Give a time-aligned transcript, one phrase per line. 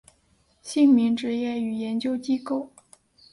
[0.63, 2.71] 姓名职业与研究机构